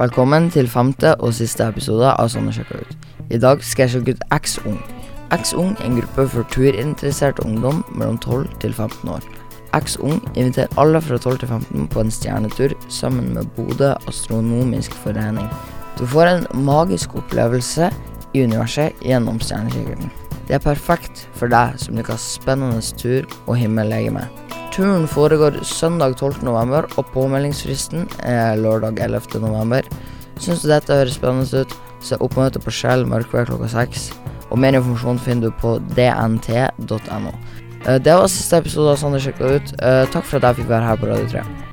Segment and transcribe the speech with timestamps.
[0.00, 3.08] Velkommen til femte og siste episode av Sånne sjekker ut.
[3.36, 4.78] I dag skal jeg sjekke ut X-Ung.
[5.36, 9.26] X-Ung er en gruppe for turinteressert ungdom mellom 12 til 15 år.
[9.76, 15.52] X-Ung inviterer alle fra 12 til 15 på en stjernetur sammen med Bodø Astronomisk Forening.
[16.00, 17.92] Du får en magisk opplevelse
[18.32, 20.08] i universet gjennom stjernekikkerten.
[20.48, 24.24] Det er perfekt for deg som liker spennende tur og himmellegeme.
[24.70, 26.44] Turen foregår søndag 12.
[26.46, 29.40] november, og påmeldingsfristen er lørdag 11.
[29.42, 29.86] november.
[30.40, 34.10] Syns du dette høres spennende ut, så oppmøte på Skjell mørkvær klokka seks.
[34.50, 37.34] Og mer informasjon finner du på dnt.no.
[37.86, 39.74] Eh, Det var siste episode av Sander sjekka ut.
[39.82, 41.69] Eh, Takk for at jeg fikk være her på Radio 3.